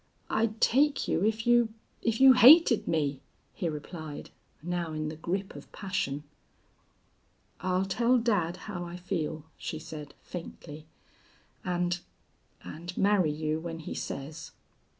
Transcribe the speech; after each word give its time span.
I'd 0.31 0.59
take 0.59 1.07
you 1.07 1.23
if 1.23 1.45
you 1.45 1.69
if 2.01 2.19
you 2.19 2.33
hated 2.33 2.87
me," 2.87 3.21
he 3.53 3.69
replied, 3.69 4.31
now 4.63 4.93
in 4.93 5.09
the 5.09 5.15
grip 5.15 5.55
of 5.55 5.71
passion. 5.71 6.23
"I'll 7.59 7.85
tell 7.85 8.17
dad 8.17 8.57
how 8.65 8.83
I 8.83 8.95
feel," 8.97 9.43
she 9.59 9.77
said, 9.77 10.15
faintly, 10.23 10.87
"and 11.63 11.99
and 12.63 12.97
marry 12.97 13.29
you 13.29 13.59
when 13.59 13.77
he 13.77 13.93
says." 13.93 14.49